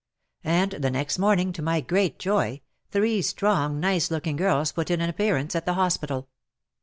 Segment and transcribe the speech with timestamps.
[0.49, 4.99] And the next morning, to my great joy, three strong, nice looking girls put in
[4.99, 6.27] an appear ance at the hospital.